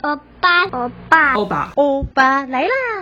[0.00, 2.97] 欧巴，欧巴，欧巴，欧巴来啦！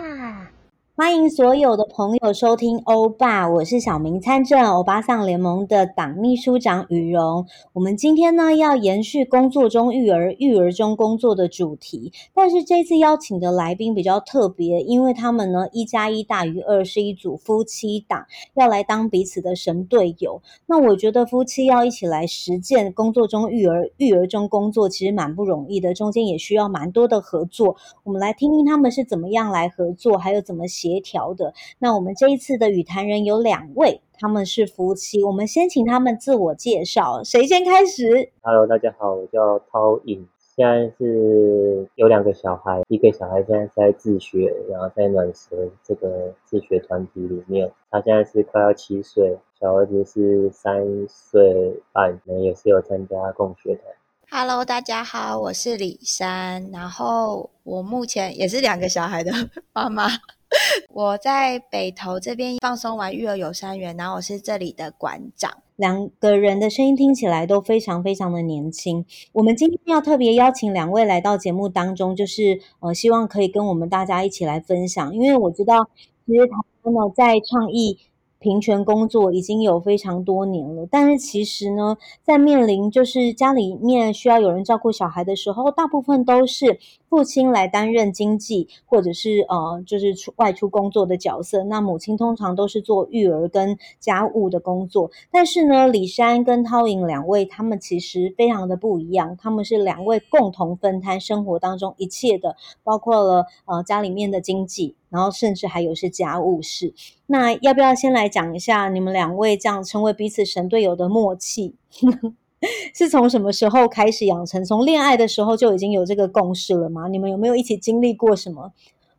[0.98, 7.44] 欢迎所有的朋友收听欧巴，我是小明参政欧巴桑联盟的党秘书长雨蓉。
[7.74, 20.40] 我们今天呢要延续工作中育儿、育儿中工作的主题，但是这次邀请的来宾比较特别，因为他们呢一加一大于二，是一组夫妻档，要来当彼此的神队友。
[20.64, 27.76] 那我觉得夫妻要一起来实践工作中育儿、育儿中工作，其实蛮不容易的，中间也需要蛮多的合作。
[28.02, 31.52] 我们来听听他们是怎么样来合作，还有怎么协调的。
[31.80, 35.24] 那我们这一次的与谈人有两位，他们是夫妻。
[35.24, 53.92] 我们先请他们自我介绍，谁先开始？Hello，大家好，我叫涛颖，现在是有两个小孩，一个小孩现在在自学，然后在暖蛇这个自学团体里面，他现在是快要七岁，小儿子是三岁半，也是有参加共学团。
[54.28, 59.30] Hello，大家好，我是李珊，然后我目前也是两个小孩的
[59.72, 60.08] 妈妈。
[60.92, 65.50] 我在北投这边放松完育儿友善园，然后我是这里的馆长。
[65.76, 69.04] 两个人的声音听起来都非常非常的年轻。
[69.32, 75.88] 我们今天要特别邀请两位来到节目当中，就是呃，希望可以跟我们大家一起来分享，因为我知道
[76.26, 77.98] 其实他们呢在倡议。
[78.38, 86.78] 平权工作已经有非常多年了，但是其实呢，在面临就是家里面需要有人照顾小孩的时候，大部分都是
[87.08, 91.64] 父亲来担任经济或者是呃，就是出外出工作的角色。
[91.64, 95.10] 那母亲通常都是做育儿跟家务的工作。
[95.30, 104.96] 但是呢，李珊跟涛颖两位，他们其实非常的不一样，他们是两位共同分摊生活当中一切的，包括了呃家里面的经济。
[105.08, 106.92] 然后甚至还有是家务事，
[107.26, 111.76] 那要不要先来讲一下你们两位这样成为彼此神队友的默契，
[112.94, 114.64] 是从什么时候开始养成？
[114.64, 117.08] 从恋爱的时候就已经有这个共识了吗？
[117.08, 118.72] 你们有没有一起经历过什么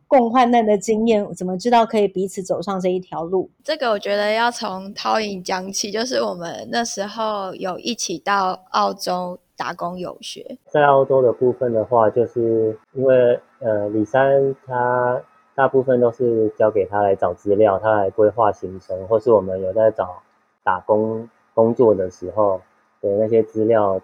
[0.06, 1.26] 共患难的经验？
[1.34, 3.50] 怎么知道可以彼此走上这一条路？
[3.62, 10.58] 这个我觉得要从涛颖讲起，就是我们那时候有一起到澳洲打工游学。
[10.66, 15.20] 在澳洲的部分的话，就是因为呃李三他。
[15.54, 20.22] 大部分都是交给他来找资料，他来规划行程，或是我们有在找
[20.62, 22.60] 打工工作的时候，
[23.00, 24.00] 对那些资料，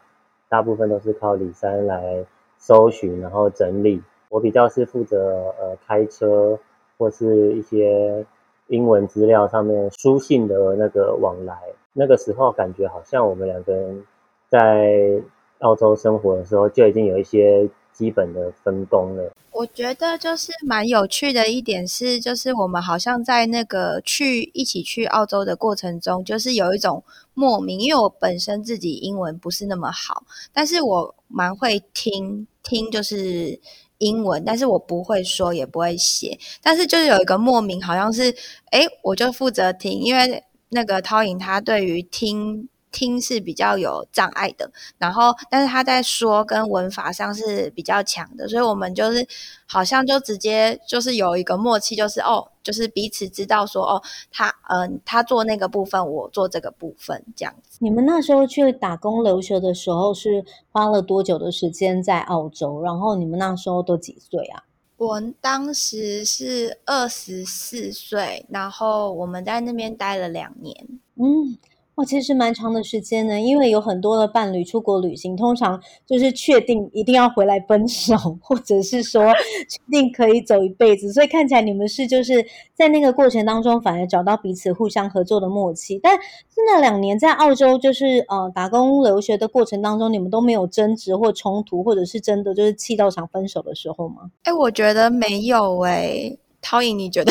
[0.49, 2.25] 大部分都是靠李三来
[2.59, 4.03] 搜寻，然后整理。
[4.29, 6.59] 我比较是负责呃开车
[6.99, 8.25] 或是一些
[8.67, 11.57] 英文资料上面书信的那个往来。
[11.93, 14.05] 那个时候感觉好像我们两个人
[14.49, 15.21] 在
[15.61, 17.69] 澳洲生活的时候就已经有一些。
[17.95, 19.31] 基本的分工了。
[19.55, 27.05] 我觉得就是蛮有趣的一点是，就是我们好像在那个去一起去澳洲的过程中，就是有一种
[27.35, 33.61] 莫名，因为我本身自己英文不是那么好，但是我蛮会听听就是
[33.99, 38.35] 英文，但是我不会说也不会写，但是就是有一个莫名，好像是
[38.73, 42.69] 诶，我就负责听，因为那个涛颖他对于听。
[42.95, 49.27] 听是比较有障碍的，然后但是他在说跟文法上是比较强的，所以我们就是
[49.67, 57.79] 好像就直接就是有一个默契，就是哦，就是彼此知道说哦，他嗯、呃，他做那个部分，我做这个部分，这样子。
[57.81, 62.81] 你们那时候去打工留学的时候是花了多久的时间在澳洲？
[62.81, 64.63] 然后你们那时候都几岁啊？
[64.97, 70.87] 我当时是二十四岁，然后我们在那边待了两年。
[71.17, 71.59] 嗯。
[71.97, 79.33] 哇，其实蛮长的时间呢，因为有很多的伴侣出国旅行，通常就是确定一定要回来分手， 或者是说
[79.69, 82.45] 确定可以走一辈子，所以看起来你们是就是
[82.75, 86.01] 在那个过程当中反而找到彼此互相合作的默契。
[86.03, 86.21] 但是
[86.67, 94.33] 那两年在澳洲就是呃打工留学的过程当中，你们都没有争执或冲突，或者是真的就是气到想分手的时候吗？
[94.43, 97.31] 哎，我觉得没有哎，涛颖你觉得？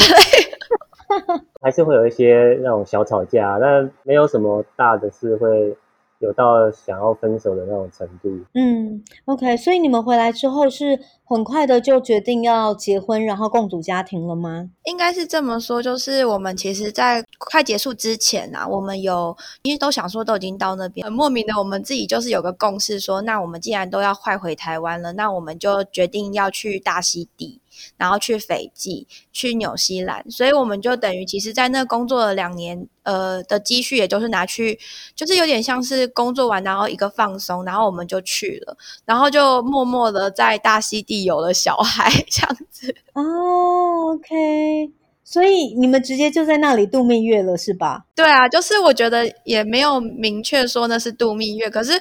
[1.62, 5.76] 还是会有一些那种小吵架，但没有什么大的事会
[6.20, 8.30] 有到想要分手的那种程度。
[8.54, 14.70] 嗯，OK，所以你们回来之后是很快的就决定要结婚，然后共组家庭了吗？
[14.86, 27.60] 应该是这么说，就是我们其实，在快结束之前啊，我们有因为都想说都已经到那边，很莫名的，我们自己就是有个共识说，那我们既然都要快回台湾了，那我们就决定要去大溪地。
[27.98, 34.80] 然后去斐济，去纽西兰，所以我们就等于其实，在那工作了两年，呃的积蓄，也就是拿去，
[35.16, 42.96] 就是有点像是工作完，然后一个放松，然后我们就去了，然后就默默的在大溪地有了小孩，这样子。
[43.14, 44.92] 哦，OK，
[45.24, 48.06] 所以你们直接就在那里度蜜月了，是吧？
[48.16, 51.94] 对啊，就是我觉得也没有明确说那是度蜜月，可是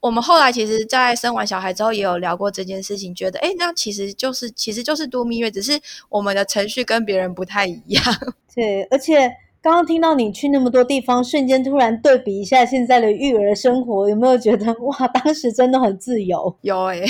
[0.00, 8.02] 我们后来其实，在生完小孩之后也有聊过这件事情，觉得哎，那其实就是其实就是度蜜月，只是我们的程序跟别人不太一样。
[8.54, 9.28] 对，而且
[9.60, 16.56] 刚刚听到你去那么多地方，瞬间突然对比一下现在的育儿生活，有没有觉得哇，当时真的很自由？
[16.62, 17.00] 有哎。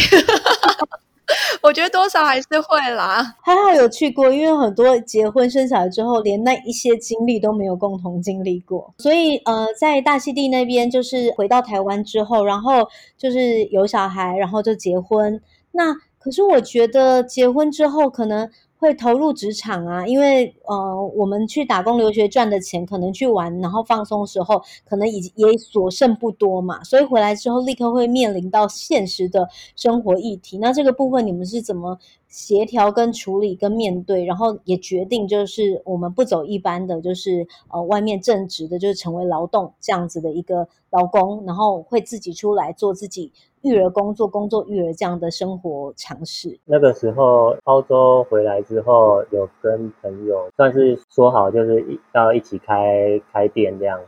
[1.63, 15.41] 我觉得多少还是会啦，还好有去过，因为很多结婚生小孩之后，连那一些经历都没有共同经历过，所以呃，在大溪地那边，就是回到台湾之后，然后就是有小孩，然后就结婚。
[15.73, 18.51] 那可是我觉得结婚之后可能。
[18.79, 30.59] 会投入职场啊，因为呃，我们去打工留学赚的钱，可能去玩，然后放松时候，可能也也所剩不多嘛，所以回来之后立刻会面临到现实的生活议题。
[30.59, 31.99] 那这个部分你们是怎么
[32.29, 34.25] 协调、跟处理、跟面对？
[34.25, 43.33] 然后也决定就是我们不走一般的，就是呃外面正职的，就是成为劳动这样子的一个劳工，然后会自己出来做自己。
[43.63, 46.57] 育儿工作、工作育儿这样的生活尝试。
[46.65, 51.85] 那个时候，澳洲回来之后，有跟朋友算是说好，就是
[52.15, 53.99] 要一起开开店这样。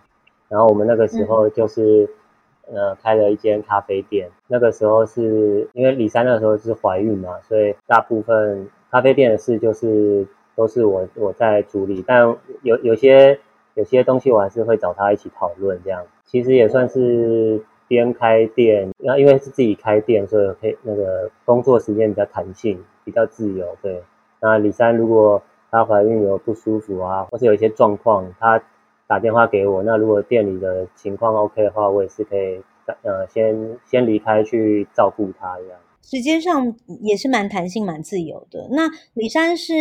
[0.49, 2.09] 然后我们那个时候就是，嗯、
[2.73, 4.31] 呃，开了一间咖啡店。
[4.49, 12.05] 那个时候是因为李三那时候是怀孕嘛，所以大部分咖啡店的事就是都是我我在处理。
[12.07, 13.39] 但有有些
[13.75, 16.05] 有些东西我还是会找他一起讨论这样。
[16.25, 17.63] 其实也算是。
[17.91, 23.67] 边开店，然后因为是自己开店，所以可以那个工作时间比较弹性，比较自由。
[23.83, 24.01] 对，
[24.41, 25.43] 那李三如果
[25.73, 28.63] 她怀孕有不舒服啊，或是有一些状况，她
[29.11, 32.63] 打电话给我，那如果店里的情况 OK 的话，我也是可以
[33.03, 35.77] 呃先先离开去照顾他这样。
[36.01, 36.73] 时间上
[37.03, 38.69] 也是蛮弹性、蛮自由的。
[38.71, 39.75] 那李珊是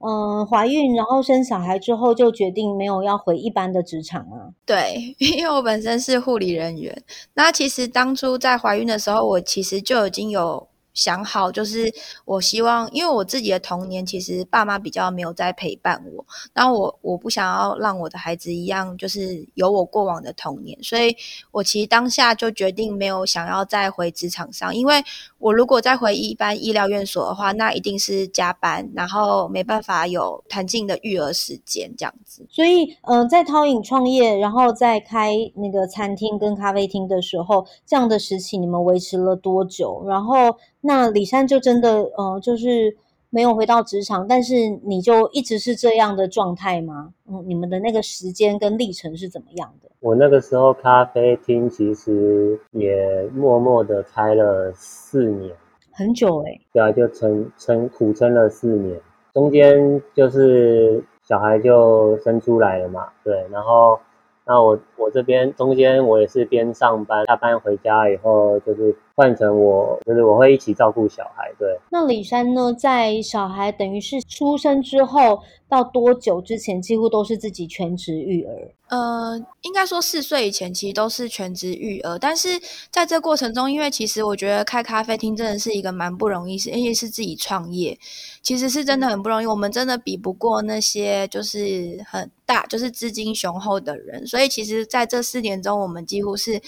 [0.00, 4.50] 嗯、呃、怀孕，然后生小孩之后就决定没有要回一般的职场啊？
[4.66, 7.04] 对，因为我本身是护理人员。
[7.34, 10.66] 那其实当初在怀孕的时候，我其实就已经有。
[10.94, 11.92] 想好就是，
[12.24, 16.24] 我希望，因为我自己的童年其实爸妈比较没有在陪伴我，
[16.54, 21.16] 那我我不想要让我的孩子一样，就是有我过往的童年，所以
[21.50, 25.02] 我其实当下就决定没有想要再回职场上，因为
[25.42, 32.46] 我如果再回一般医疗院所的话，那一定是加班，然后没办法有弹性的育儿时间这样子。
[32.48, 40.04] 所以，嗯、在涛影创业，然后在开那个餐厅跟咖啡厅的时候，这样的时期你们维持了多久？
[40.06, 40.56] 然后。
[40.84, 42.96] 那李珊就真的，呃，就是
[43.30, 47.14] 没有回到职场，但是你就一直是这样的状态吗？
[47.28, 49.91] 嗯，你们的那个时间跟历程是怎么样的？
[50.02, 55.54] 我那个时候咖啡厅其实也默默的开了四年，
[55.92, 56.60] 很久哎、欸。
[56.72, 59.00] 对啊，就撑撑苦撑了四年，
[59.32, 63.98] 中间就是小孩就生出来了嘛，对，然后。
[64.44, 71.52] 那我我这边中间我也是边上班，下班回家以后就是换成我，就是我会一起照顾小孩。
[71.58, 71.78] 对。
[71.90, 78.72] 那李珊呢，在小孩等于是出生之后到多久之前，几乎都是自己全职育儿？
[78.88, 82.48] 呃，应该说四岁以前其实都是全职育儿，但是
[82.90, 87.98] 在这过程中，因为其实我觉得开咖啡厅真的是一个蛮不容易，是因为是自己创业，
[88.42, 89.46] 其实是真的很不容易。
[89.46, 92.30] 我们真的比不过那些就是很。
[92.44, 96.60] 大就是资金雄厚的人，所以其实在这四年中，我们几乎是，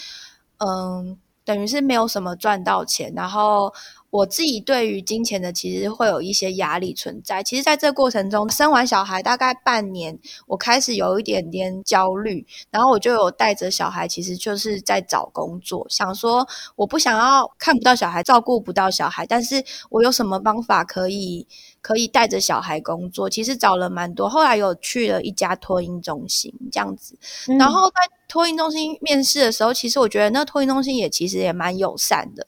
[0.57, 3.71] 嗯，等于是没有什么赚到钱，然后。
[4.11, 7.43] 我自己对于金钱的其实会有一些压力存在。
[7.43, 16.47] 其实，在这过程中，生完小孩大概半年，我开始有一点点焦虑，然后我就有带着小孩，其实就是在找工作，想说
[16.77, 21.45] 我不想要看不到小孩，照顾不到小孩，但是我有什么方法可以
[21.81, 23.29] 可以带着小孩工作？
[23.29, 27.17] 其实找了蛮多，后来有去了一家托婴中心这样子，
[27.59, 27.95] 然后在
[28.27, 32.47] 托婴中心面试的时候，其实我觉得那托婴中心也其实也蛮友善的。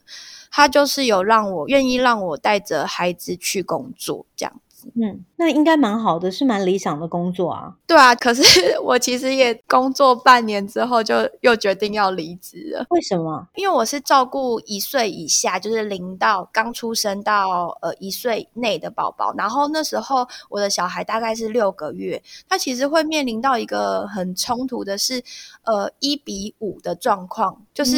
[0.50, 4.60] 他就是有让我愿意让我带着孩子去工作，这样。
[4.96, 7.76] 嗯，那应该蛮好的，是蛮理想的工作啊。
[7.86, 8.44] 对啊，可是
[8.84, 12.86] 我其实也工作半年之后，就又决定要离职了。
[12.90, 13.48] 为什么？
[13.56, 19.34] 因为我是照顾一岁以下，就是零到刚出生到呃一岁内的宝宝。
[19.38, 25.24] 然后那时候我的小孩大概是六个月，他其实会面临到一个很冲突的是，
[25.64, 27.96] 呃一比五的状况，就是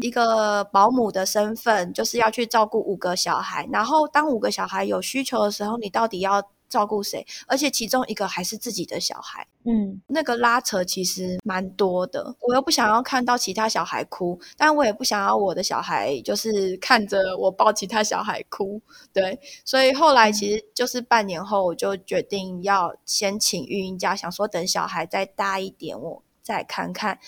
[0.00, 3.68] 一个保姆的身份，就是要去照顾五个小孩。
[3.72, 7.24] 然后当五个小孩有需求的时候，你到底要照顾谁？
[7.46, 12.34] 而且其中一个还是自己的小孩，嗯，那个拉扯其实蛮多的。
[12.40, 18.82] 我又不想要看到其他小孩哭，但我也不想要我的小孩就是看着我抱其他小孩哭，
[19.12, 19.38] 对。
[19.64, 27.18] 所以后来其实就是半年后，我就决定要先请育婴假，想说等小孩再大一点，我再看看，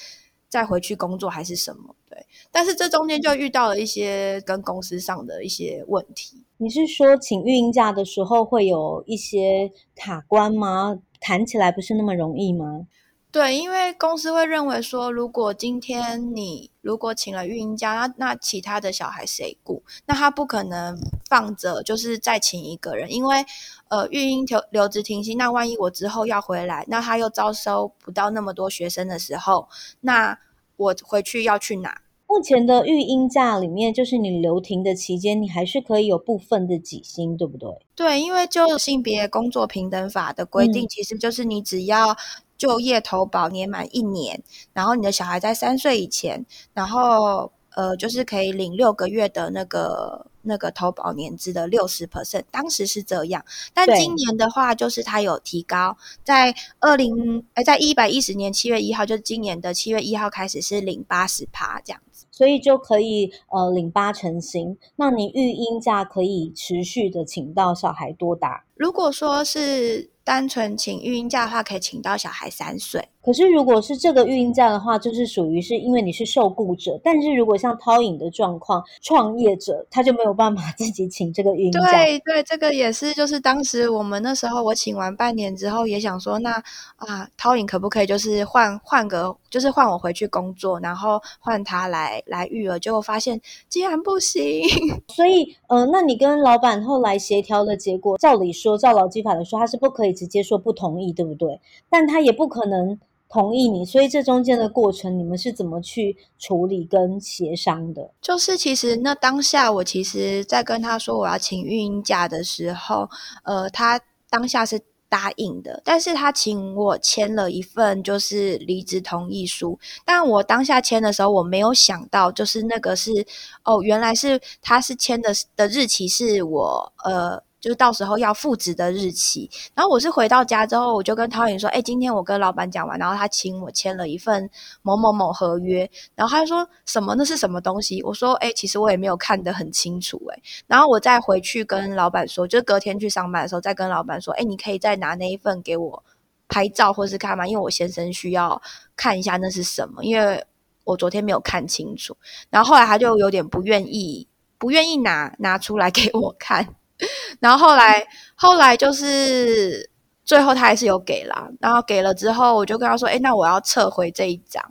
[0.49, 2.19] 再回去工作还是什么，对。
[2.51, 6.43] 但是这中间就遇到了一些跟公司上的一些问题。
[6.57, 10.99] 你是说请育婴假的时候会有一些卡关吗？
[11.21, 12.87] 谈起来不是那么容易吗？
[13.31, 19.83] 对，因为公司会认为说，如果今天你如果请了育婴假，那那其他的小孩谁顾？
[20.07, 23.45] 那他不可能放着，就是再请一个人，因为
[23.89, 29.69] 呃，育婴留留职停薪，那万一我之后要回来，那他又招收不到那么多学生的时候，
[30.01, 30.39] 那
[30.77, 32.01] 我回去要去哪？
[32.27, 37.69] 目前的育婴假里面，就是你留停的期间，你还是可以有部分的给薪，对不对？
[37.95, 42.15] 对，因为就性别工作平等法的规定，嗯、其实就是你只要
[42.59, 44.43] 就业投保年满一年，
[44.75, 50.27] 然后你的小孩在三岁以前，然后呃，就是可以领六个月的那个。
[50.43, 64.79] 那个投保年资的六十 percent，当时是这样，但今年的话，就是它有提高，在二零哎，在一百一十年七月一号，就是今年的七月一号开始是领八十趴这样子，所以就可以呃领八成新。
[64.97, 68.65] 那你育婴假可以持续的请到小孩多大？
[68.75, 73.09] 如果说是单纯请育婴假的话，可以请到小孩三岁。
[73.29, 76.99] 可是，如果是这个育婴假的话，就是属于是因为你是受雇者。
[77.05, 81.93] 但是如果像涛影的状况，创业者他就没有办法 自己请这个育婴假。
[81.93, 86.53] 对对，这个也是，就是当时我们那时候我请完半年之后，也想说，那
[86.97, 92.79] 啊，涛影可不可以就是换换个，就是换我回去工作，然后换他来来育儿？
[92.79, 94.63] 结果发现竟然不行。
[95.15, 101.61] 所以，呃，那你跟老板后来协调的结果，照理说，照劳基法来说，他是不可以直接说不同意，对不对？
[101.91, 102.99] 但他也不可能。
[103.29, 108.11] 同意你，所以这中间的过程，你们是怎么去处理跟协商的？
[108.23, 113.09] 就是其实那当下，我其实在跟他说我要请育婴假的时候，
[113.45, 114.81] 呃，他当下是
[115.11, 123.27] 答应的，但是他请我签了一份就是离职同意书，但我当下签的时候，我没有想到，就是那个是
[123.65, 127.48] 哦，原来是他是签的的日期是我呃。
[127.61, 134.49] 就是到时候要复职的日期，然后我是回到家之后，我就跟涛颖说：“哎，今天我跟老板讲完，然后他请我签了一份
[134.83, 137.15] 某某某合约。”然后他就说什么？
[137.17, 138.01] 那是什么东西？
[138.03, 146.05] 我说：“哎，其实我也没有看得很清楚。”哎，然后我再回去跟老板说，就隔天去上班的时候再跟老板说：“哎，你可以再拿那一份给我
[146.49, 147.45] 拍照或是看吗？
[147.47, 148.63] 因为我先生需要
[148.95, 150.45] 看一下那是什么，因为
[150.85, 152.17] 我昨天没有看清楚。”
[152.51, 156.75] 然后后来他就有点不愿意，不愿意拿拿出来给我看。
[157.41, 159.89] 然后后来，后来就是
[160.25, 161.49] 最后他还是有给啦。
[161.61, 164.63] 然后给了之后，我就跟他说：“哎，那我要撤回这一张。”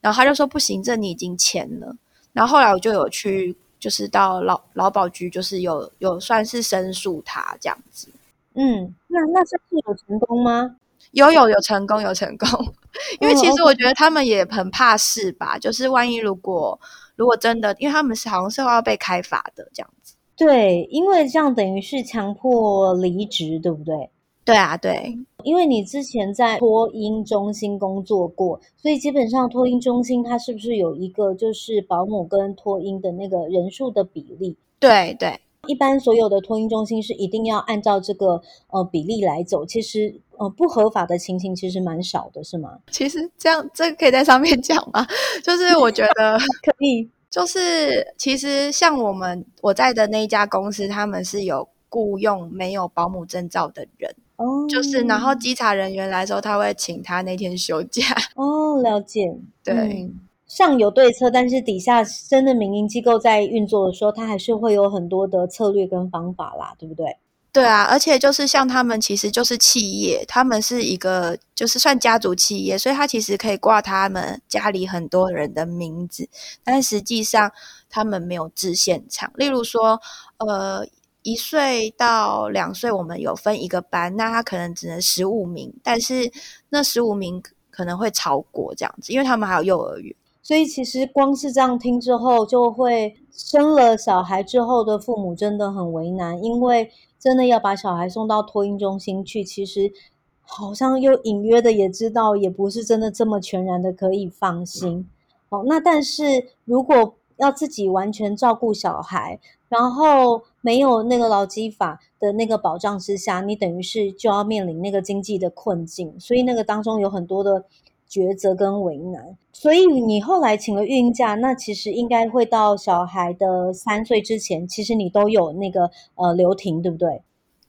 [0.00, 1.94] 然后他就说：“不行，这你已经签了。”
[2.32, 8.08] 然后后来我就有去，就是到劳劳保局，就是有有算是申诉他这样子。
[8.54, 10.76] 嗯，那那申诉有成功吗？
[11.12, 12.48] 有有有成功有成功，
[13.20, 16.78] 因为其实我觉得他们也很怕事吧，就是万一如果
[17.16, 20.01] 如果真的，因为他们是好像是要被开罚的这样子。
[20.36, 24.10] 对，因为这样等于是强迫离职，对不对？
[24.44, 34.56] 对啊，对，因为你之前在托婴中心工作过，所以基本上托婴中心它是不是有一个就是保姆跟托婴的那个人数的比例？
[34.80, 39.64] 对对，一般所有的托婴中心是一定要按照这个呃比例来走。
[39.64, 42.78] 其实呃不合法的情形其实蛮少的，是吗？
[42.90, 45.06] 其实这样这个可以在上面讲吗？
[45.44, 46.36] 就是我觉得
[46.66, 47.08] 可以。
[47.32, 58.02] 就是其实像我们我在的那一家公司，他们是有雇佣没有保姆证照的人，哦，就是然后稽查人员来的时候，他会请他那天休假。
[58.36, 59.34] 哦，了解，
[59.64, 67.16] 对，嗯，上有对策，但是底下真的民营机构在运作的时候，他还是会有很多的策略跟方法啦，对不对？
[67.52, 76.26] 对啊，而且就是像他们其实就是企业，他们是一个就是算家族企业，所以他其实可以挂他们家里很多人的名字，
[76.64, 77.52] 但实际上
[77.90, 79.30] 他们没有制现场。
[79.34, 80.00] 例如说，
[80.38, 80.86] 呃，
[81.22, 86.32] 一岁到两岁我们有分一个班，那他可能只能十五名，但是
[86.70, 90.16] 那十五名可能会超过这样子，因为他们还有幼儿园。
[90.42, 96.90] 所以其实光是这样听之后，就会生了小孩之后的父母真的很为难，因为。
[97.22, 99.92] 真的要把小孩送到托婴中心去，其实
[100.40, 105.08] 好像又隐约的也知道，也不是真的这么全然的可以放心。
[105.48, 109.38] 哦，那但是如果要自己完全照顾小孩，
[109.68, 117.64] 然后没有那个劳基法的那个保障之下，你等于是就要面临那个经济的困境，所以那个当中有很多的
[118.12, 119.38] 抉择跟为难。
[119.54, 127.22] 所以你后来请了孕假，那其实应该会到小孩的三岁之前，其实你都有那个呃留停，对不对？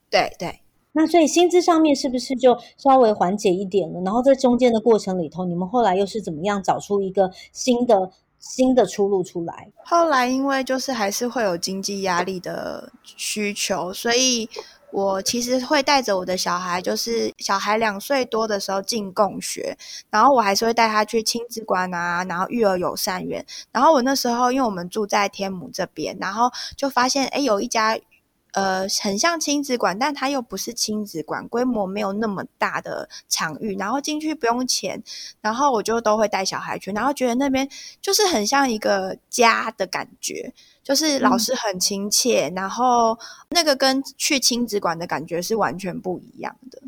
[0.09, 0.59] 对对。
[0.91, 3.99] 那所以薪资上面是不是就稍微缓解一点了？
[4.01, 9.71] 然后在中间的过程里头，你们后来又是怎么样找出一个新的新的出路出来？
[9.85, 14.47] 后来因为就是还是会有经济压力的需求，所以
[14.93, 19.75] 我其实会带着我的小孩，就是小孩两岁多的时候进共学，
[20.09, 23.45] 然后我还是会带他去亲子馆啊，然后育儿友善园。
[23.71, 27.99] 然后我那时候因为我们住在天母这边，然后就发现诶有一家。
[28.55, 35.01] 呃，很像亲子馆，但它又不是亲子馆，规模没有那么大的场域，然后进去不用钱，
[35.41, 37.67] 然后我就都会带小孩去，然后觉得那边
[37.99, 43.17] 就是很像一个家的感觉，就是老师很亲切，嗯、然后
[43.51, 46.79] 那个跟去亲子馆的感觉是完全不一样的。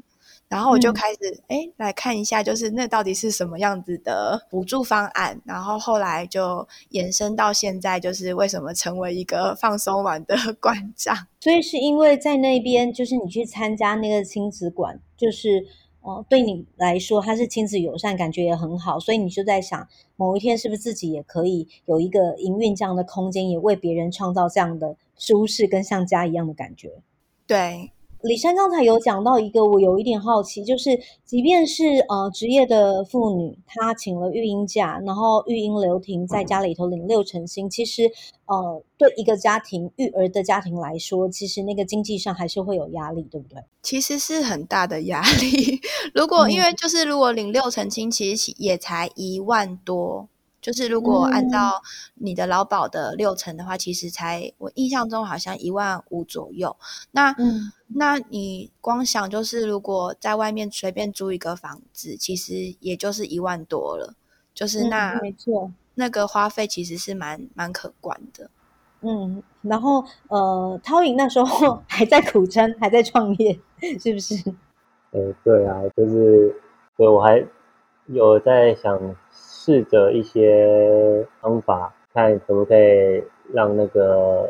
[0.48, 5.42] 然后我就开始哎、嗯，来看一下，就是那到底是什么样子的补助方案。
[5.44, 11.18] 然后后来就延伸到现在，就是为什么成为一个放松玩的 馆长。
[11.40, 15.66] 所以是因为在那边，就是你去参加那个亲子馆，就是
[16.06, 19.00] 哦，对你来说他是亲子友善，感觉也很好。
[19.00, 26.92] 所以你就在想，某一天是不是自己也可以有一个营运这样的空间，也为别人创造这样的舒适跟像家一样的感觉？
[27.48, 27.90] 对。
[28.26, 38.12] 里珊刚才有讲到一个，我有一点好奇，就是即便是呃职业的妇女，她请了育婴假，然后育婴留停，在家里头领六成薪，其实
[38.46, 43.64] 呃对一个家庭育儿的家庭来说，其实那个经济上还是会有压力，对不对？
[43.84, 45.80] 其实是很大的压力。
[46.16, 50.28] 如果、嗯、因为就是如果领六成薪，其实也才一万多。
[50.66, 51.80] 就是如果按照
[52.16, 56.76] 你的劳保的六成的话，嗯、其实才我印象中好像一万五左右。
[57.12, 64.16] 那、嗯、那你光想就是如果在外面随便租一个房子，其实也就是一万多了。
[64.56, 68.50] 就是那、嗯、没错，那个花费其实是蛮蛮可观的。
[69.02, 73.60] 嗯，然后呃，涛颖那时候 还在苦撑，还在创业，
[74.02, 74.34] 是不是？
[75.12, 76.60] 呃，对啊，就是
[76.98, 77.46] 对我还
[78.08, 79.16] 有在想。
[79.66, 84.48] 试着一些方法，看可不可以让那个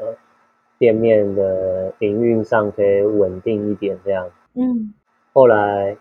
[0.77, 4.27] 店面的营运上可以稳定一点，这样。
[4.55, 4.93] 嗯。
[5.31, 5.95] 后来，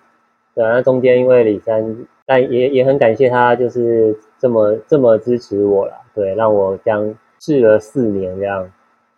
[0.53, 1.97] 对啊，那中间因为李三，
[2.27, 5.95] 但也也很感谢他，就是这么这么支持我啦。
[6.13, 8.69] 对，让我这样试了四年这样。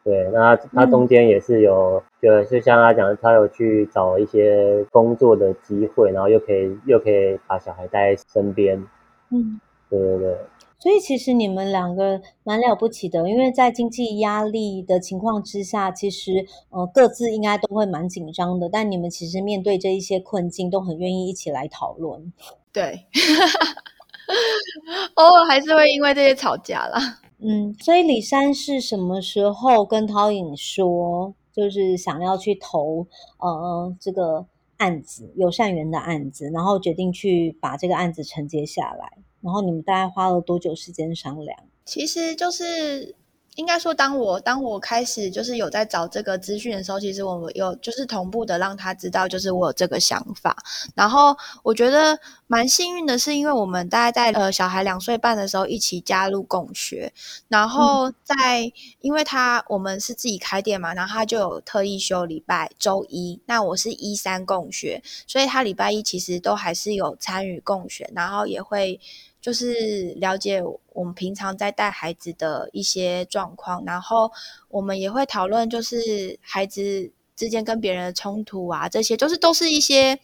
[0.04, 8.86] 对，那他他中间也是有，就、嗯、就像他讲，他有去找一些工作的机会，然后又可以又可以把小孩带在身边。
[9.30, 9.58] 嗯。
[9.88, 10.36] 对对对，
[10.78, 22.32] 所以其实你们两个蛮了不起的，因为在经济压力的情况之下，其实呃各自应该都会蛮紧张的，但你们其实面对这一些困境，都很愿意一起来讨论。
[22.72, 23.06] 对，
[25.14, 26.98] 偶尔还是会因为这些吵架啦。
[27.38, 33.06] 嗯，所以李珊是什么时候跟涛颖说，就是想要去投
[33.38, 34.46] 呃这个
[34.78, 39.18] 案子友善园的案子，然后决定去把这个案子承接下来？
[39.46, 41.56] 然后你们大概花了多久时间商量？
[41.84, 43.14] 其实就是
[43.54, 50.56] 应该说，当我当我开始就是有在找这个资讯的时候，其实我们有就是同步的让他知道，就是我有这个想法。
[50.94, 57.12] 然后我觉得蛮幸运的是，因为我们大概在呃小孩两岁半的时候一起加入共学，
[57.48, 69.00] 然后在、嗯、因为他我们是自己开店嘛，然后他就有特意休礼拜周一，那我是一三共学，所以他礼拜一其实都还是有参与共学，然后也会。
[69.46, 70.60] 就是了解
[70.92, 74.32] 我们平常在带孩子的一些状况，然后
[74.68, 80.18] 我们也会讨论，就是孩子之间跟别人的冲突啊，这些就是都是一些，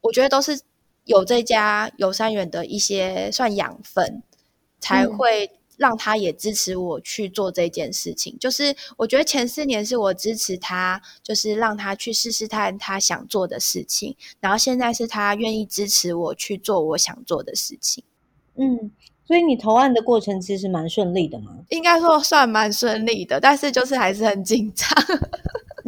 [0.00, 0.58] 我觉得都是
[1.04, 4.22] 有这家有善园的一些算养分，
[4.80, 5.57] 才会。
[5.78, 18.04] 让他也支持我去做这件事情，就是我觉得前四年是我支持他，就是让他去试试看他想做的事情，然后现在是他愿意支持我去做我想做的事情。
[18.56, 18.90] 嗯，
[19.24, 21.56] 所以你投案的过程其实蛮顺利的吗？
[21.70, 24.88] 应该说算蛮顺利的，但是就是还是很紧张。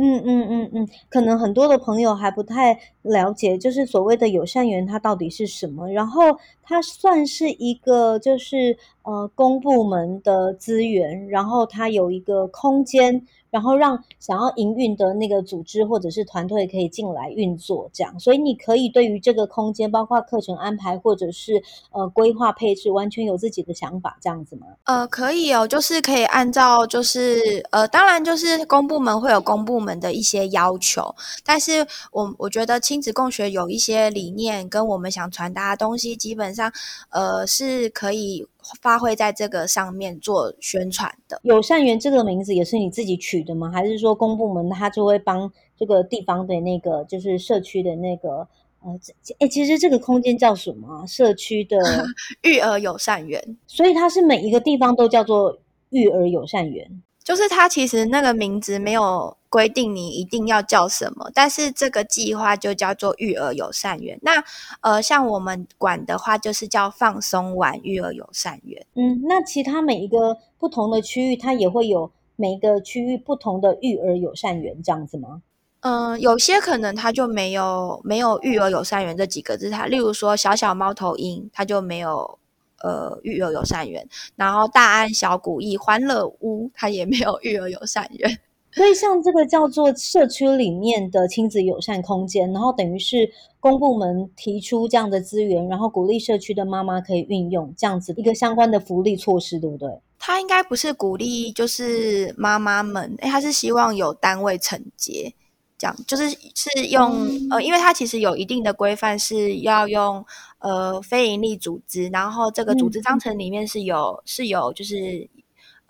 [0.02, 5.90] 嗯嗯嗯嗯，可能很多的朋友还不太了解，就是所谓的友善园它到底是什么。
[5.92, 6.22] 然后
[6.62, 18.18] 它算是一个就是呃公部门的资源，然后它有一个空间然后让想要营运的那个组织或者是团队可以进来运作，这样。
[18.20, 24.66] 所以你可以对于这个空间，包括课程安排或者是呃规划配置，完全有自己的想法，这样子吗？
[24.84, 36.72] 呃，可以哦，就是可以按照就是呃，当然就是公部门会有公部门的一些要求，但是我我觉得亲子共学有一些理念跟我们想传达的东西，基本上
[37.10, 38.46] 呃是可以。
[38.80, 41.40] 发挥在这个上面做宣传的。
[41.42, 43.70] 友善园这个名字也是你自己取的吗？
[43.70, 48.46] 还是说公部门他就会帮这个地方的那个就是社区的那个
[48.82, 48.98] 呃，
[49.38, 51.06] 哎，其实这个空间叫什么？
[51.06, 51.76] 社区的
[52.42, 55.58] 育儿友善园，所以它是每一个地方都叫做
[55.90, 57.02] 育儿友善园。
[57.22, 64.18] 就是它其实那个名字没有规定你一定要叫什么，但是这个计划就叫做育儿友善园。
[64.22, 64.42] 那
[64.80, 68.86] 呃，像我们管的话，就是叫放松玩育儿友善园。
[68.94, 75.42] 嗯，那其他每一个不同的区域，它也会有每一个区域不同的育儿友善园这样子吗？
[75.80, 82.38] 嗯、呃，有些可能它就没有没有育儿友善园这几个字，它例如说小小猫头鹰，它就没有。
[82.82, 88.38] 呃，育儿友善园，然后大安小古意欢乐屋，它也没有育儿友善园。
[88.72, 99.88] 所以像这个叫做社区里面的亲子友善空间，然后等于是公部门提出这样的资源，然后鼓励社区的妈妈可以运用这样子一个相关的福利措施，对不对？
[100.18, 105.34] 他应该不是鼓励，就是妈妈们，诶，他是希望有单位承接。
[105.78, 110.22] 这样就是是用、嗯、呃，因为它其实有一定的规范，是要用
[110.58, 115.26] 呃非营利组织，然后这个组织章程里面是有、嗯、是有就是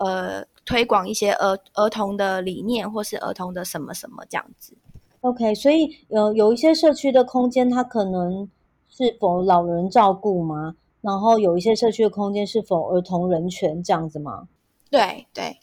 [0.01, 4.77] 呃推广一些儿儿童的理念，或是儿童的什么什么这样子。
[5.21, 8.49] OK，所以有有一些社区的空间，它可能
[8.89, 10.75] 是否老人照顾吗？
[11.01, 14.49] 然后有一些社区的空间是否儿童人权这样子吗？
[14.91, 15.59] 对对，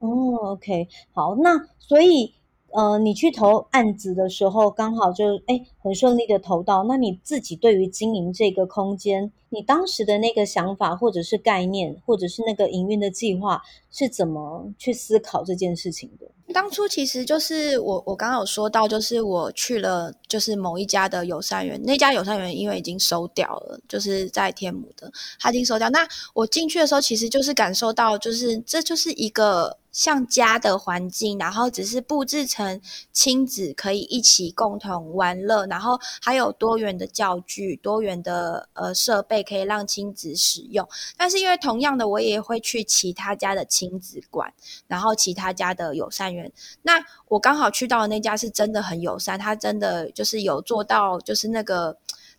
[0.00, 0.08] 哦
[0.52, 2.34] ，OK，好，那所以。
[2.74, 6.84] 呃，你去投案子的时候，刚好就诶很顺利的投到。
[6.84, 16.26] 那你自己对于经营这个空间，你当时的那个想法，或者是概念，或者是那个营运的计划，是怎么去思考这件事情的？
[16.54, 25.90] 当初其实就是我，我刚刚有说到，就是我去了，就是某一家的友善园，那家友善园因为已经收掉了，就是在天母的，它已经收掉。
[25.90, 29.76] 那我进去的时候，其实就是感受到，就是这就是一个。
[29.92, 32.80] 像家的环境，然后只是布置成
[33.12, 40.88] 亲子可以一起共同玩乐，然后还有多元的教具、多元的呃设备可以让亲子使用。
[41.16, 44.52] 但是因为同样的，我也会去其他家的亲子馆，
[44.86, 46.50] 然后其他家的友善园。
[46.82, 51.98] 那我刚好去到的那家是真的很友善，他真的就是有做到就是那个。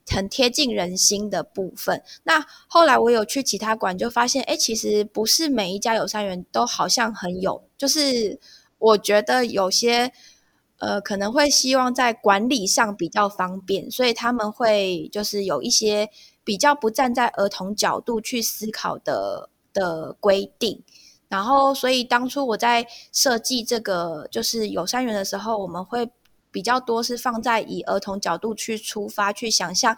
[0.10, 2.04] 很贴近人心的部分。
[2.24, 8.40] 那后来我有去其他馆，就发现，哎，其实不是每一家友善园都好像很有，就是
[8.78, 10.12] 我觉得有些
[10.80, 16.10] 呃可能会希望在管理上比较方便，所以他们会就是有一些
[16.44, 20.84] 比较不站在儿童角度去思考的的规定。
[21.30, 26.10] 然后，所以当初我在设计这个就是友善园的时候，我们会。
[26.54, 29.98] 比较多是放在以儿童角度去出发，去想象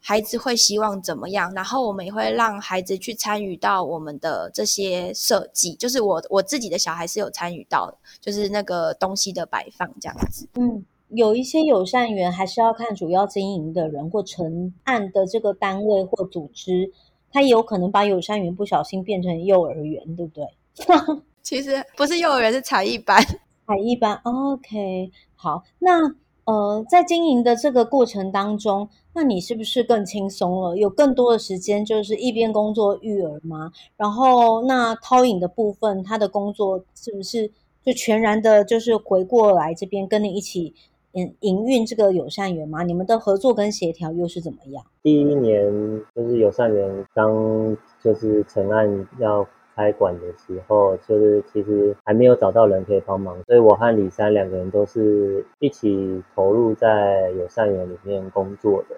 [0.00, 5.74] 孩子会希望怎么样，然后我们也会让孩子去参与到我们的这些设计。
[5.76, 10.46] 就是我我自己的小孩是有参与到的，就是那个东西的摆放这样子。
[10.56, 16.92] 嗯，有一些友善园还是要看主要经营的人或承案的这个单位或组织，
[17.32, 20.44] 他也有可能把友善园不小心变成幼儿园，对不对？
[21.42, 23.24] 其实不是幼儿园，是才艺班。
[23.66, 25.10] 还一般，OK。
[25.34, 30.76] 好，那呃，在经营的这个过程当中，那你是不是更轻松了？
[30.76, 33.72] 有更多的时间，就是一边工作育儿吗？
[33.96, 37.50] 然后，那涛影的部分，他的工作是不是
[37.82, 40.74] 就全然的，就是回过来这边跟你一起
[41.12, 42.82] 营营运这个友善园吗？
[42.82, 44.84] 你们的合作跟协调又是怎么样？
[45.02, 45.72] 第一年
[46.14, 49.46] 就是友善园刚就是成案要。
[49.74, 58.96] 开馆的时候，就是其实还没有找到人可以帮忙，所以我和李三两个人都是一起投入在友善园里面工作的。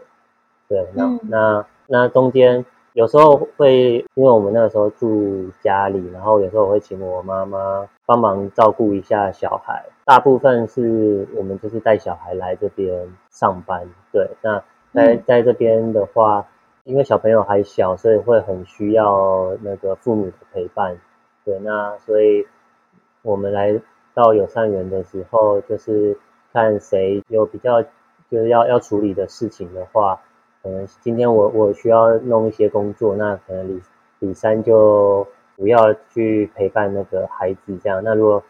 [0.68, 9.84] 对，那、嗯、那那中间有时候会，因为我们那个时候住家里，然后有时候我会请我妈妈帮忙照顾一下小孩。
[10.04, 13.88] 大部分是我们就是带小孩来这边上班。
[14.12, 14.62] 对，那
[14.92, 16.46] 在在这边的话。
[16.86, 20.96] 因为小朋友还小，所以会很需要那个父母的陪伴。
[21.44, 22.46] 对，那所以
[23.22, 23.80] 我们来
[24.14, 26.16] 到友善园的时候，就是
[26.52, 30.20] 看谁有比较就是要要处理的事情的话，
[30.62, 33.82] 可能今天我我需要弄一些工作，那可能李
[34.20, 38.00] 李三就不要去陪伴那个孩子这样。
[38.04, 38.44] 那如果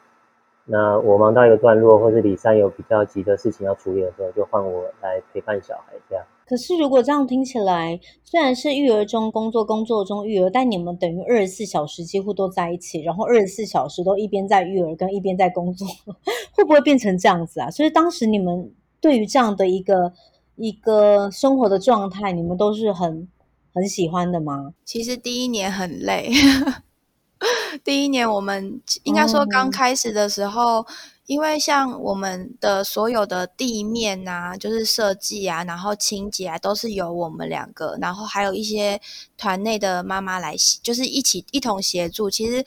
[0.67, 6.23] 那我忙到一个段落，或是李三有比较急的事情要处理的时候，就换我来陪伴小孩这样。
[6.49, 15.87] 可是如果这样听起来，虽然是育儿中工作，工作中育儿，但你们等于二十四小时几乎都在一起，然后二十四小时都一边在育儿跟一边在工作，
[16.55, 17.69] 会不会变成这样子啊？
[17.71, 20.13] 所以当时你们对于这样的一个
[20.55, 23.29] 一个生活的状态，你们都是很
[23.75, 24.73] 很喜欢的吗？
[24.85, 26.31] 其实第一年很累。
[27.85, 30.87] 第一年，我们应该说刚开始的时候，嗯、
[31.27, 39.01] 因为像我们的所有的地面啊，就是设计啊，然后清洁啊，都是由我们两个，然后还有一些
[39.37, 42.31] 团内的妈妈来，就是一起一同协助。
[42.31, 42.65] 其实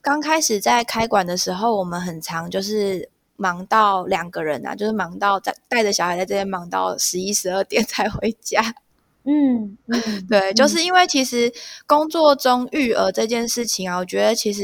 [0.00, 8.74] 刚开始在开馆的时候，我们很常就是忙到两个人啊，就是忙到在带着小孩在这边忙到十一十二点才回家。
[9.24, 11.52] 嗯，嗯 对，就是因为其实
[11.86, 14.62] 工作中育儿这件事情啊，我觉得其实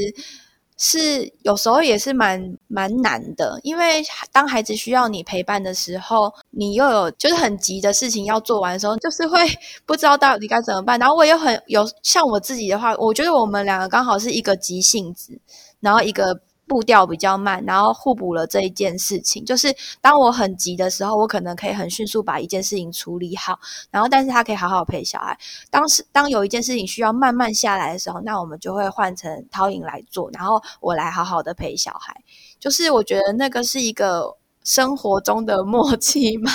[0.77, 9.39] 是有时候也是蛮蛮难的，因为当孩子需要你陪伴的时候，你又有就是很急的事情要做完的时候，就是会
[9.87, 10.99] 不知道到底该怎么办。
[10.99, 15.39] 然后我也很有像我自己的话，我觉得我们两个刚好是一个急性子，
[15.81, 16.41] 然后一个。
[16.66, 19.44] 步调比较慢，然后互补了这一件事情。
[19.44, 23.59] 就是当我很急的时候，我可能可以很迅速把一件事情处理好，
[23.90, 25.38] 然后但是他可以好好陪小孩。
[25.70, 32.14] 当时当有一件事情需要慢慢下来的时候，那我们就会换成涛颖来做，然后我来好好的陪小孩。
[32.59, 36.50] 就是我觉得那个是一个生活中的默契嘛。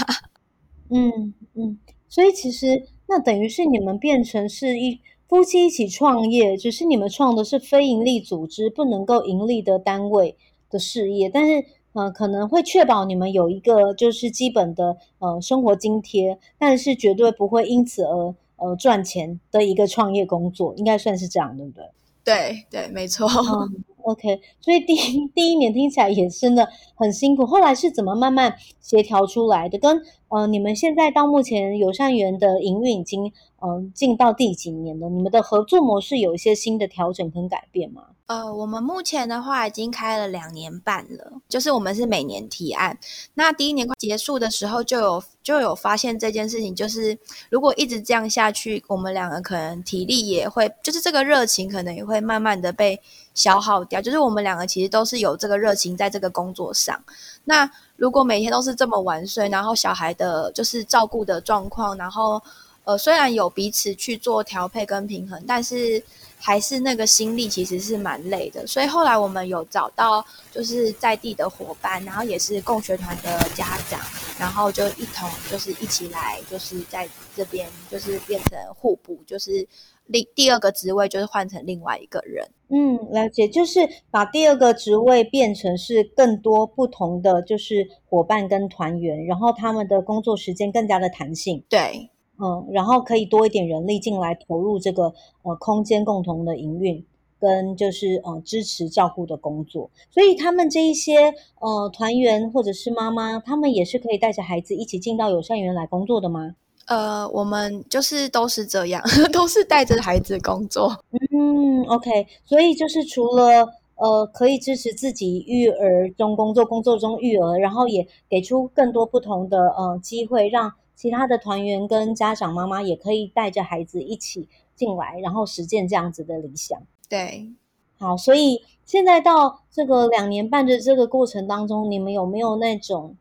[0.89, 4.99] 嗯嗯，所以其实那等于是你们变成是一。
[5.29, 10.35] 夫妻一起创业，只是你们创的是非营利组织，不能够盈利的单位
[10.71, 11.63] 的事业，但是
[11.93, 21.85] 呃可能会确保你们有一个就是基本的呃生活津贴，但是绝对不会因此而呃赚钱的一个创业工作，应该算是这样，对不对？
[22.23, 23.27] 对对，没错。
[23.27, 29.77] 嗯， OK，所以第一第一年听起来也真的很辛苦，后来是怎么慢慢协调出来的？
[29.77, 33.33] 跟呃你们现在到目前友善园的营运已经。
[33.61, 35.09] 嗯，进到第几年了？
[35.09, 38.03] 你们的合作模式有一些新的调整跟改变吗？
[38.27, 42.97] 呃，我们目前的话已经开了两年半了，就是我们是每年提案。
[43.33, 52.97] 那第一年快结束的时候，就有就有发现这件事情，就是如果一直这样下去，我们两个可能体力也会，就是这个热情可能也会慢慢的被
[53.33, 54.01] 消耗掉。
[54.01, 56.97] 就是我们两个其实都是有这个热情在这个工作上。
[57.43, 62.41] 那如果每天都是这么晚睡，然后小孩的就是照顾的状况，然后。
[62.85, 66.01] 呃，虽然有彼此去做调配跟平衡，但是
[66.39, 68.65] 还是那个心力其实是蛮累的。
[68.65, 73.99] 所以后来我们有找到就是在地的伙伴，然后也是共学团的家长，
[74.39, 79.67] 然后就一同就是一起来，就是在这边就是变成互补，就是
[80.09, 82.45] 另第二个职位就是换成另外一个人。
[82.69, 83.79] 嗯，了解，就是
[84.11, 91.63] 把第二个职位变成是更多不同的就是伙伴跟团员，然后他们的工作时间更加的弹性。
[91.69, 92.09] 对。
[92.41, 97.05] 嗯，然后可以多一点人力进来投入这个呃空间共同的营运
[97.37, 106.55] 跟就是呃支持照顾的工作，所以他们这一些呃团员或者是妈妈，他们也是可以带着孩子一起进到友善园来工作的吗？
[106.89, 110.91] 呃，我们就是都是这样， 都是带着孩子工作。
[111.31, 120.73] 嗯，OK，所以就是除了呃可以支持自己育儿中工作，工作中育儿，然后也给出更多不同的呃机会让。
[121.01, 126.77] 其他的团员跟家长妈妈也可以带着孩子一起进来，然后实践这样子的理想。
[127.07, 127.49] 对，
[127.97, 133.15] 好，所以现在到这个两年半的这个过程当中，你们有没有那种？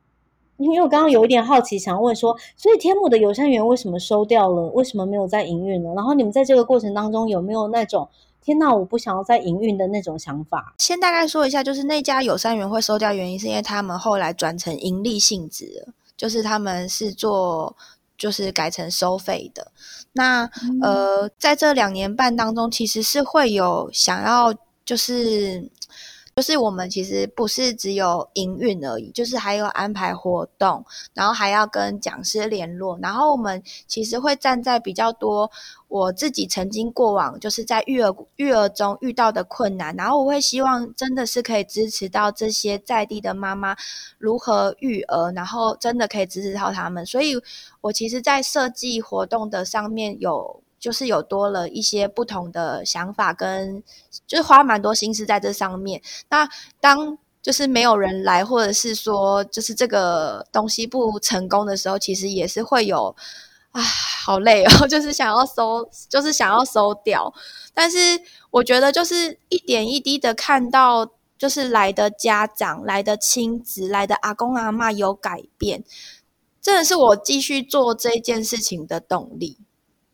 [0.59, 4.63] 因为我刚刚有一点好奇，想问说，所以天母的友善园为什么收掉了？
[4.71, 5.91] 为什么没有在营运呢？
[5.95, 8.09] 然后你们在这个过程当中有没有那种
[8.43, 10.75] 天哪，我不想要再营运的那种想法？
[10.79, 15.93] 先大概说一下，就是那家友善园会收掉原因，是因为他们后来转成盈利性质了。
[16.17, 17.77] 就是他们是做，
[18.17, 19.71] 就是改成收费的。
[20.15, 24.53] 那、嗯、呃，在这两年半当中，其实是会有想要，
[24.85, 25.71] 就是。
[26.39, 35.51] 就是我们其实不是只有营运而已，就是还有安排活动，然后还要跟讲师联络，然后我们其实会站在比较多
[35.89, 43.75] 我自己曾经过往就是在育儿育儿中遇到的困难，然后我会希望真的是可以支持到这些在地的妈妈
[44.17, 47.35] 如何育儿，然后真的可以支持到他们，所以
[47.81, 50.63] 我其实，在设计活动的上面有。
[50.79, 53.83] 就是有多了一些不同的想法，跟
[54.27, 56.01] 就是花蛮多心思在这上面。
[56.31, 56.49] 那
[56.81, 63.15] 当就是没有人来，或者是说就是这个东西不成功的时候，其实也是会有
[63.71, 67.33] 啊，好累哦， 就是想要收，就是想要收掉。
[67.73, 75.85] 但是我觉得就是一点一滴的看到就是来的家长、来的亲子、来的阿公阿嬷有改变，
[76.61, 79.59] 真的是我继续做这件事情的动力。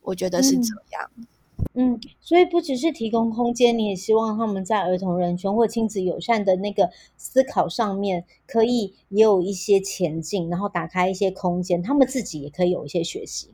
[0.05, 1.11] 我觉得是这样。
[1.17, 1.27] 嗯
[1.73, 13.49] 嗯，所以不只是提供空间，你也希望他们在儿童人权或亲子友善的那个思考上面，可以也有一些前进，然后打开一些空间，他们自己也可以有一些学习。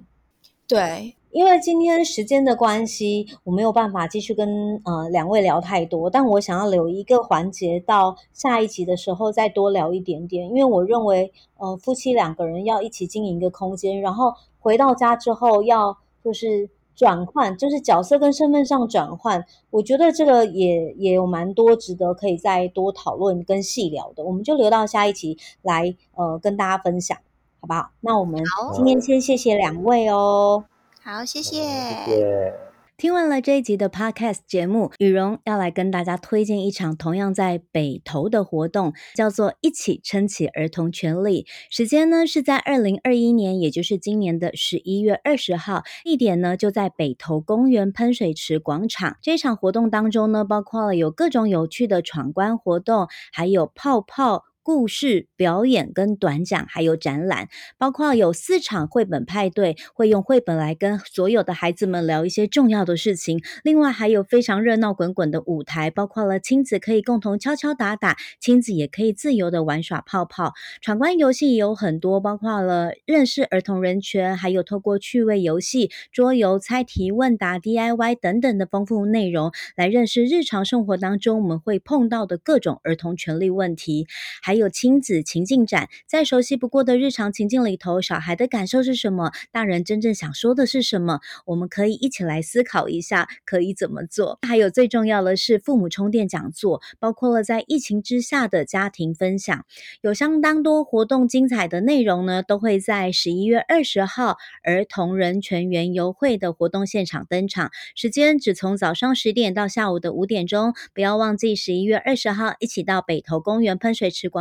[0.67, 16.69] 对，因为今天时间的关系，我没有办法继续跟呃两位聊太多，但我想要留一个环节到下一集的时候再多聊一点点，因为我认为呃夫妻两个人要一起经营一个空间，然后回到家之后要就是。
[16.93, 27.17] 转换就是角色跟身份上转换，我觉得这个也也有蛮多值得可以再多讨论跟细聊的，我们就留到下一期来呃跟大家分享，
[27.59, 27.91] 好不好？
[28.01, 30.65] 那我们今天先谢谢两位哦，
[31.01, 31.63] 好，谢谢。
[31.63, 32.70] 谢谢
[33.01, 41.47] 听完了这一集的 Podcast 节目，语蓉要来跟大家推荐一场同样在北投的活动，叫做“一起撑起儿童权利”。
[41.71, 49.17] 时间呢是在二零二一年，也就是今年的十一月二十号，地点呢就在北投公园喷水池广场。
[49.23, 54.43] 这场活动当中呢，包括了有各种有趣的闯关活动，还有泡泡。
[54.63, 63.41] 故事表演跟短讲，还有展览，包括有四场绘本派对，会用绘本来跟所有的孩子们聊一些重要的事情。
[63.63, 70.53] 另外还有非常热闹滚滚的舞台，包括了亲子可以共同敲敲打打，亲子也可以自由的玩耍泡泡。
[70.81, 84.05] 闯关游戏也有很多，包括了认识儿童人权，还有透过趣味游戏、桌游、猜题、问答、DIY 等等的丰富内容，来认识日常生活当中我们会碰到的各种儿童权利问题。
[84.43, 89.31] 还还有亲子情境展，在熟悉不过的日常情境里头，小孩的感受是什么？
[89.49, 91.21] 大人真正想说的是什么？
[91.45, 94.39] 我们可以一起来思考一下，可以怎么做？
[94.45, 99.65] 还有最重要的是父母充电讲座，包括了在疫情之下的家庭分享，
[100.01, 104.35] 有相当多活动精彩的内容呢，都会在十一月二十号
[104.65, 114.40] 儿童人权园游会的活动现场登场，时间只从早上十点到下午的五点钟，不要忘记十一月二十号一起到北投公园喷水池广。